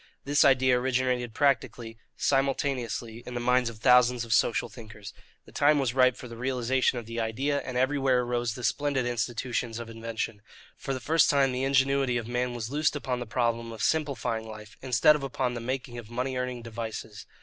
This 0.25 0.43
idea 0.43 0.79
originated 0.79 1.35
practically 1.35 1.95
simultaneously 2.17 3.21
in 3.23 3.35
the 3.35 3.39
minds 3.39 3.69
of 3.69 3.77
thousands 3.77 4.25
of 4.25 4.33
social 4.33 4.67
thinkers. 4.67 5.13
The 5.45 5.51
time 5.51 5.77
was 5.77 5.93
ripe 5.93 6.17
for 6.17 6.27
the 6.27 6.35
realization 6.35 6.97
of 6.97 7.05
the 7.05 7.19
idea, 7.19 7.59
and 7.59 7.77
everywhere 7.77 8.21
arose 8.23 8.55
the 8.55 8.63
splendid 8.63 9.05
institutions 9.05 9.77
of 9.77 9.91
invention. 9.91 10.41
For 10.75 10.95
the 10.95 10.99
first 10.99 11.29
time 11.29 11.51
the 11.51 11.63
ingenuity 11.65 12.17
of 12.17 12.27
man 12.27 12.55
was 12.55 12.71
loosed 12.71 12.95
upon 12.95 13.19
the 13.19 13.27
problem 13.27 13.71
of 13.71 13.83
simplifying 13.83 14.47
life, 14.47 14.75
instead 14.81 15.15
of 15.15 15.21
upon 15.21 15.53
the 15.53 15.61
making 15.61 15.99
of 15.99 16.09
money 16.09 16.35
earning 16.35 16.63
devices. 16.63 17.27